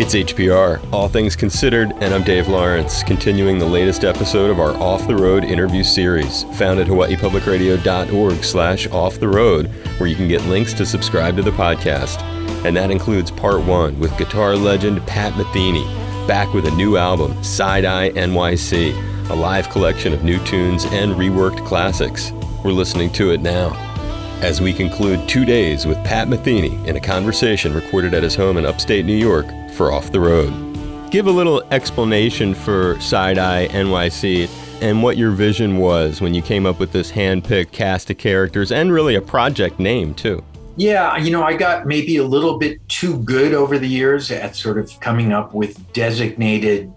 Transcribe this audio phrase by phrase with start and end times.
[0.00, 4.70] It's HPR, All Things Considered, and I'm Dave Lawrence, continuing the latest episode of our
[4.80, 9.66] Off the Road interview series, found at hawaiipublicradio.org slash off the road,
[9.98, 12.22] where you can get links to subscribe to the podcast.
[12.64, 15.84] And that includes part one with guitar legend Pat Metheny,
[16.28, 21.14] back with a new album, Side Eye NYC, a live collection of new tunes and
[21.14, 22.30] reworked classics.
[22.64, 23.74] We're listening to it now
[24.42, 28.56] as we conclude two days with Pat Metheny in a conversation recorded at his home
[28.56, 29.46] in upstate New York
[29.78, 30.52] for Off the Road.
[31.12, 34.50] Give a little explanation for Side Eye NYC
[34.82, 38.72] and what your vision was when you came up with this hand-picked cast of characters
[38.72, 40.44] and really a project name too.
[40.76, 44.54] Yeah, you know, I got maybe a little bit too good over the years at
[44.54, 46.92] sort of coming up with designated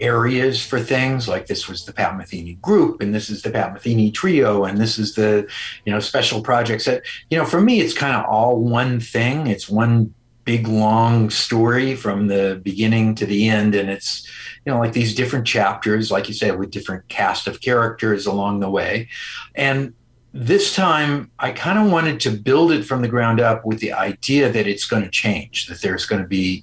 [0.00, 3.74] areas for things like this was the Pat Metheny group and this is the Pat
[3.74, 5.48] Metheny trio and this is the
[5.86, 9.46] you know special projects that you know for me it's kind of all one thing
[9.46, 10.12] it's one
[10.46, 13.74] big long story from the beginning to the end.
[13.74, 14.26] And it's
[14.64, 18.60] you know like these different chapters like you said with different cast of characters along
[18.60, 19.08] the way.
[19.54, 19.92] And
[20.38, 23.92] this time i kind of wanted to build it from the ground up with the
[23.92, 26.62] idea that it's going to change that there's going to be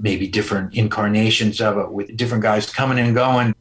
[0.00, 3.54] maybe different incarnations of it with different guys coming and going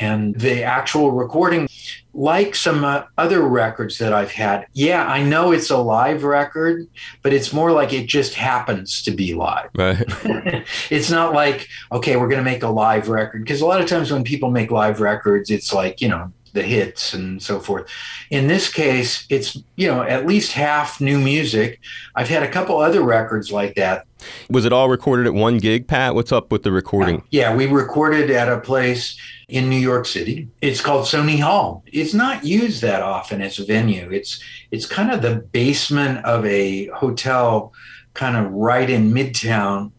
[0.00, 1.68] and the actual recording
[2.14, 6.86] like some uh, other records that I've had, yeah, I know it's a live record,
[7.22, 9.70] but it's more like it just happens to be live.
[9.74, 10.04] Right.
[10.90, 13.42] it's not like, okay, we're going to make a live record.
[13.42, 16.62] Because a lot of times when people make live records, it's like, you know, the
[16.62, 17.90] hits and so forth.
[18.30, 21.80] In this case, it's, you know, at least half new music.
[22.14, 24.06] I've had a couple other records like that.
[24.48, 26.14] Was it all recorded at one gig, Pat?
[26.14, 27.16] What's up with the recording?
[27.16, 30.48] Uh, yeah, we recorded at a place in New York City.
[30.62, 31.82] It's called Sony Hall.
[31.86, 34.08] It's not used that often as a venue.
[34.10, 37.72] It's it's kind of the basement of a hotel
[38.14, 39.90] kind of right in Midtown.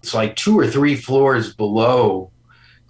[0.00, 2.30] It's like two or three floors below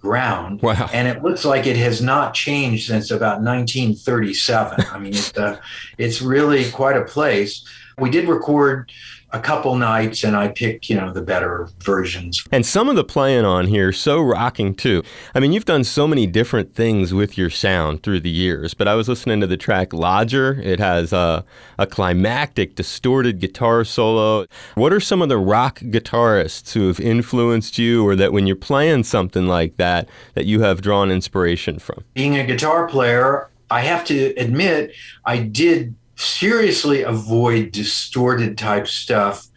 [0.01, 0.61] ground.
[0.61, 0.89] Wow.
[0.93, 4.85] And it looks like it has not changed since about 1937.
[4.91, 5.59] I mean, it's, uh,
[5.97, 7.65] it's really quite a place.
[7.97, 8.91] We did record
[9.35, 12.41] a couple nights and I picked, you know, the better versions.
[12.51, 15.03] And some of the playing on here so rocking too.
[15.35, 18.87] I mean, you've done so many different things with your sound through the years, but
[18.87, 20.61] I was listening to the track Lodger.
[20.63, 21.43] It has a,
[21.77, 24.45] a climactic, distorted guitar solo.
[24.75, 28.55] What are some of the rock guitarists who have influenced you or that when you're
[28.55, 32.05] playing something like that, that you have drawn inspiration from?
[32.13, 34.93] Being a guitar player, I have to admit,
[35.25, 39.47] I did seriously avoid distorted type stuff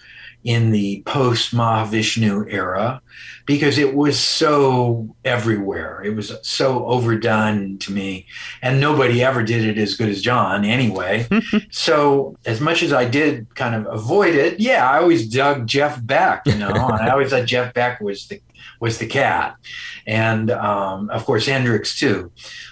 [0.45, 3.03] in the post Mahavishnu era
[3.45, 6.03] because it was so everywhere.
[6.05, 8.27] It was so overdone to me.
[8.63, 11.27] And nobody ever did it as good as John anyway.
[11.71, 16.05] so, as much as I did kind of avoid it, yeah, I always dug Jeff
[16.05, 18.41] Beck, you know, and I always thought Jeff Beck was the
[18.81, 19.57] was the cat.
[20.07, 22.31] And um, of course, Hendrix too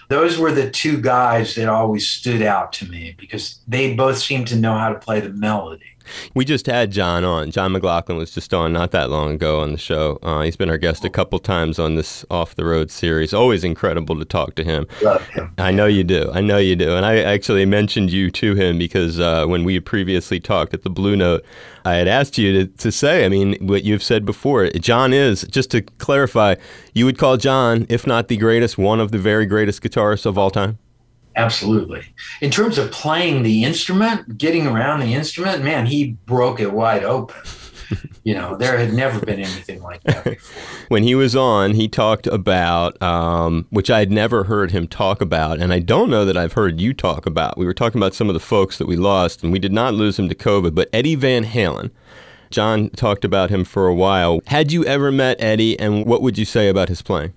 [0.08, 4.48] those were the two guys that always stood out to me because they both seemed
[4.48, 5.96] to know how to play the melody.
[6.34, 7.50] We just had John on.
[7.50, 10.18] John McLaughlin was just on not that long ago on the show.
[10.22, 13.34] Uh, he's been our guest a couple times on this off the road series.
[13.34, 14.86] Always incredible to talk to him.
[15.02, 15.52] Love him.
[15.58, 16.30] I know you do.
[16.32, 16.94] I know you do.
[16.94, 20.90] And I actually mentioned you to him because uh, when we previously talked at the
[20.90, 21.44] Blue Note,
[21.84, 24.68] I had asked you to, to say, I mean, what you've said before.
[24.70, 26.56] John is, just to clarify,
[26.94, 30.38] you would call John, if not the greatest, one of the very greatest guitarists of
[30.38, 30.78] all time?
[31.36, 32.02] Absolutely.
[32.40, 37.04] In terms of playing the instrument, getting around the instrument, man, he broke it wide
[37.04, 37.36] open.
[38.24, 40.62] you know, there had never been anything like that before.
[40.88, 45.20] when he was on, he talked about, um, which I had never heard him talk
[45.20, 47.58] about, and I don't know that I've heard you talk about.
[47.58, 49.94] We were talking about some of the folks that we lost, and we did not
[49.94, 51.90] lose him to COVID, but Eddie Van Halen.
[52.50, 54.40] John talked about him for a while.
[54.46, 57.34] Had you ever met Eddie, and what would you say about his playing?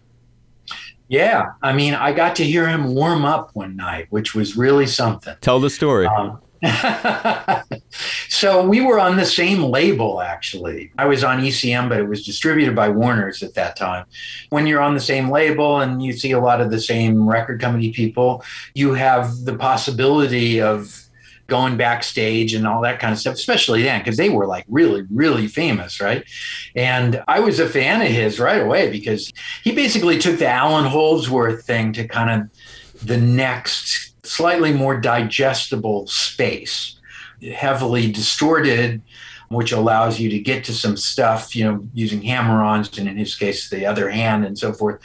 [1.09, 4.85] Yeah, I mean, I got to hear him warm up one night, which was really
[4.85, 5.35] something.
[5.41, 6.05] Tell the story.
[6.05, 6.39] Um,
[8.29, 10.91] so we were on the same label actually.
[10.97, 14.05] I was on ECM, but it was distributed by Warner's at that time.
[14.49, 17.61] When you're on the same label and you see a lot of the same record
[17.61, 21.08] company people, you have the possibility of
[21.49, 25.05] going backstage and all that kind of stuff, especially then, because they were like really,
[25.09, 26.23] really famous, right?
[26.75, 29.31] And I was a fan of his right away because
[29.63, 36.07] he basically took the Allan Holdsworth thing to kind of the next slightly more digestible
[36.07, 36.99] space,
[37.41, 39.01] heavily distorted
[39.49, 43.35] which allows you to get to some stuff, you know, using hammer-ons and in his
[43.35, 45.01] case the other hand and so forth.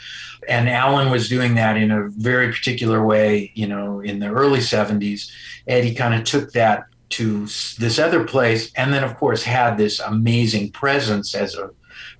[0.47, 4.59] And Allan was doing that in a very particular way, you know, in the early
[4.59, 5.31] 70s.
[5.67, 7.45] Eddie kind of took that to
[7.79, 11.69] this other place, and then of course had this amazing presence as a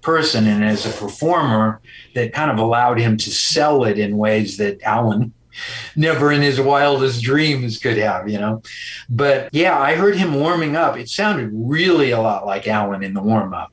[0.01, 1.81] person and as a performer
[2.13, 5.33] that kind of allowed him to sell it in ways that Allan
[5.95, 8.62] never in his wildest dreams could have, you know.
[9.10, 10.98] But yeah, I heard him warming up.
[10.98, 13.72] It sounded really a lot like Allan in the warm up.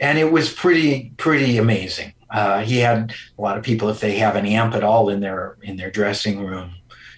[0.00, 2.12] And it was pretty, pretty amazing.
[2.30, 5.20] Uh, he had a lot of people, if they have an amp at all in
[5.20, 6.74] their in their dressing room,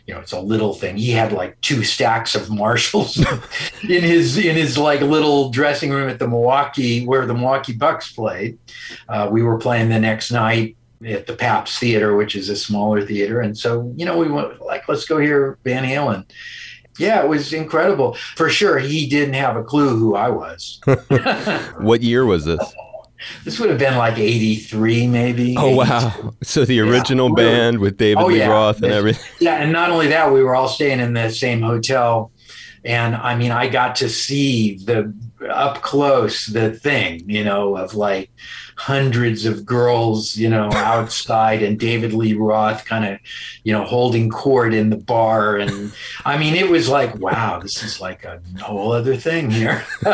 [0.07, 0.97] you know, it's a little thing.
[0.97, 3.17] He had like two stacks of Marshalls
[3.83, 8.13] in his in his like little dressing room at the Milwaukee where the Milwaukee Bucks
[8.13, 8.59] played.
[9.09, 10.77] Uh, we were playing the next night
[11.07, 13.41] at the Pabst Theater, which is a smaller theater.
[13.41, 16.25] And so, you know, we went like, let's go hear Van Halen.
[16.99, 18.15] Yeah, it was incredible.
[18.35, 20.81] For sure, he didn't have a clue who I was.
[21.79, 22.61] what year was this?
[23.45, 25.55] This would have been like 83, maybe.
[25.57, 25.77] Oh, 82.
[25.77, 26.35] wow.
[26.43, 28.49] So the original yeah, band with David oh, Lee yeah.
[28.49, 29.25] Roth and everything.
[29.41, 32.31] Yeah, and not only that, we were all staying in the same hotel.
[32.85, 35.15] And I mean, I got to see the
[35.49, 38.31] up close the thing, you know, of like
[38.77, 43.19] hundreds of girls, you know, outside and David Lee Roth kind of,
[43.65, 45.57] you know, holding court in the bar.
[45.57, 45.93] And
[46.25, 49.85] I mean, it was like, wow, this is like a whole other thing here.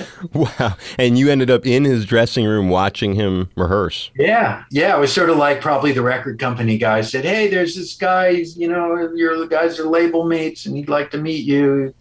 [0.32, 0.76] wow.
[0.98, 4.10] And you ended up in his dressing room watching him rehearse.
[4.16, 4.64] Yeah.
[4.70, 4.96] Yeah.
[4.96, 8.28] It was sort of like probably the record company guy said, Hey, there's this guy,
[8.28, 11.94] you know, your guys are label mates and he'd like to meet you.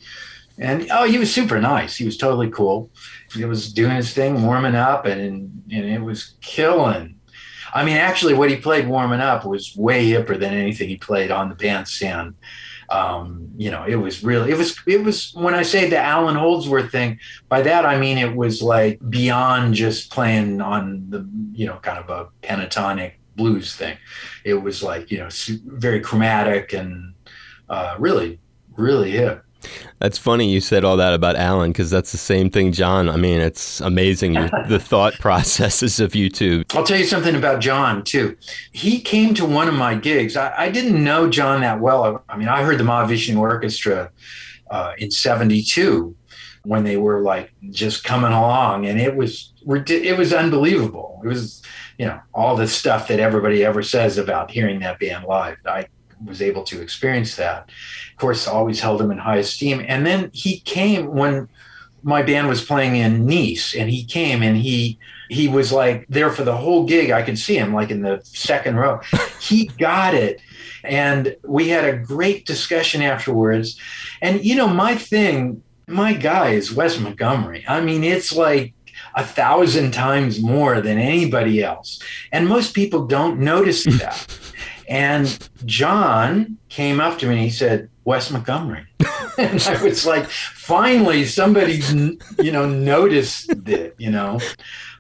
[0.58, 1.96] And oh, he was super nice.
[1.96, 2.92] He was totally cool
[3.34, 7.16] he was doing his thing, warming up, and and it was killing.
[7.74, 11.32] I mean, actually, what he played warming up was way hipper than anything he played
[11.32, 12.36] on the bandstand.
[12.92, 16.36] Um, you know, it was really, it was, it was, when I say the Allan
[16.36, 21.68] Holdsworth thing, by that I mean it was like beyond just playing on the, you
[21.68, 23.98] know, kind of a pentatonic blues thing.
[24.44, 25.30] It was like, you know,
[25.66, 27.14] very chromatic and
[27.70, 28.40] uh, really,
[28.76, 29.46] really hip.
[30.00, 33.10] That's funny you said all that about Allan because that's the same thing, John.
[33.10, 34.34] I mean, it's amazing
[34.68, 36.64] the thought processes of you two.
[36.74, 38.38] I'll tell you something about John too.
[38.72, 40.36] He came to one of my gigs.
[40.36, 42.24] I, I didn't know John that well.
[42.30, 44.12] I, I mean, I heard the Mahavishnu Orchestra
[44.70, 46.16] uh, in '72
[46.64, 51.22] when they were like just coming along, and it was it was unbelievable.
[51.24, 51.62] It was
[51.98, 55.58] you know all the stuff that everybody ever says about hearing that band live.
[55.66, 55.88] I
[56.26, 57.70] was able to experience that.
[58.12, 59.84] Of course, always held him in high esteem.
[59.88, 61.48] And then he came when
[62.04, 64.98] my band was playing in Nice, and he came and he
[65.30, 67.12] he was like there for the whole gig.
[67.12, 69.00] I could see him like in the second row.
[69.40, 70.42] he got it.
[70.84, 73.80] And we had a great discussion afterwards.
[74.22, 77.64] And you know, my thing, my guy is Wes Montgomery.
[77.68, 78.74] I mean, it's like
[79.16, 82.00] a thousand times more than anybody else.
[82.32, 84.28] And most people don't notice that.
[84.92, 88.86] And John came up to me and he said, Wes Montgomery.
[89.38, 91.82] and I was like, finally, somebody,
[92.42, 94.42] you know, noticed it, you know.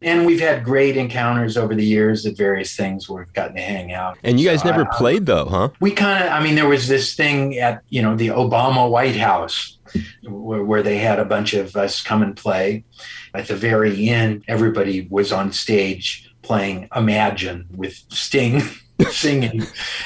[0.01, 3.61] And we've had great encounters over the years at various things where we've gotten to
[3.61, 4.17] hang out.
[4.23, 5.69] And you guys so never I, played though, huh?
[5.81, 9.17] We kind of, I mean, there was this thing at, you know, the Obama White
[9.17, 9.77] House
[10.23, 12.85] where, where they had a bunch of us come and play.
[13.33, 18.61] At the very end, everybody was on stage playing Imagine with Sting.
[19.05, 19.63] singing.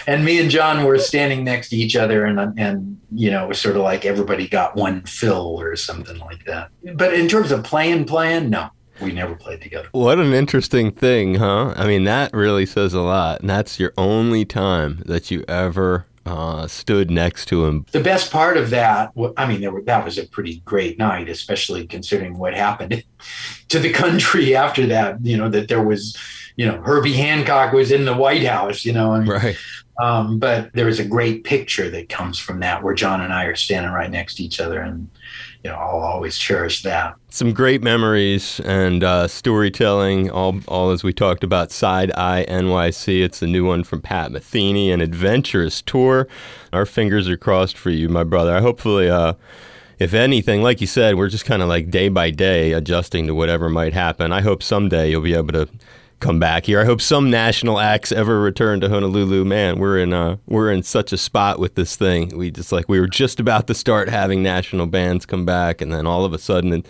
[0.07, 3.47] And me and John were standing next to each other, and and you know, it
[3.47, 6.69] was sort of like everybody got one fill or something like that.
[6.95, 8.69] But in terms of playing, playing, no,
[9.01, 9.89] we never played together.
[9.91, 11.73] What an interesting thing, huh?
[11.75, 13.41] I mean, that really says a lot.
[13.41, 17.85] And that's your only time that you ever uh, stood next to him.
[17.91, 21.85] The best part of that, I mean, were, that was a pretty great night, especially
[21.87, 23.03] considering what happened
[23.69, 25.23] to the country after that.
[25.23, 26.17] You know, that there was
[26.55, 29.13] you know, Herbie Hancock was in the White House, you know.
[29.13, 29.57] I mean, right.
[29.97, 33.45] Um, but there is a great picture that comes from that where John and I
[33.45, 34.81] are standing right next to each other.
[34.81, 35.09] And,
[35.63, 37.15] you know, I'll always cherish that.
[37.29, 43.23] Some great memories and uh, storytelling, all, all as we talked about Side Eye NYC.
[43.23, 46.27] It's a new one from Pat Metheny, an adventurous tour.
[46.73, 48.53] Our fingers are crossed for you, my brother.
[48.53, 49.33] I hopefully, uh,
[49.97, 53.35] if anything, like you said, we're just kind of like day by day adjusting to
[53.35, 54.33] whatever might happen.
[54.33, 55.69] I hope someday you'll be able to
[56.19, 56.79] come back here.
[56.79, 59.45] I hope some national acts ever return to Honolulu.
[59.45, 62.29] Man, we're in uh we're in such a spot with this thing.
[62.35, 65.93] We just like we were just about to start having national bands come back, and
[65.93, 66.83] then all of a sudden,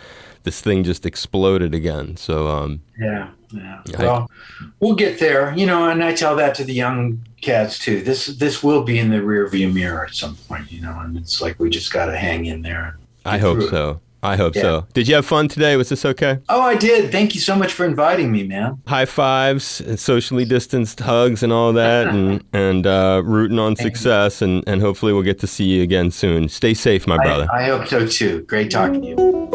[0.44, 2.18] this thing just exploded again.
[2.18, 3.82] So um, yeah, yeah.
[3.98, 4.32] I, well,
[4.80, 5.90] we'll get there, you know.
[5.90, 8.02] And I tell that to the young cats too.
[8.02, 10.98] This this will be in the rearview mirror at some point, you know.
[11.00, 12.98] And it's like we just got to hang in there.
[13.26, 14.00] I hope so.
[14.26, 14.62] I hope Yeah.
[14.62, 14.88] so.
[14.94, 15.76] Did you have fun today?
[15.78, 16.40] Was this okay?
[16.50, 17.12] Oh, I did.
[17.12, 18.80] Thank you so much for inviting me, man.
[18.88, 24.42] High fives, and socially distanced hugs, and all that, and and uh, rooting on success,
[24.42, 26.50] and and hopefully we'll get to see you again soon.
[26.50, 27.48] Stay safe, my brother.
[27.54, 28.42] I, I hope so too.
[28.48, 29.55] Great talking to you.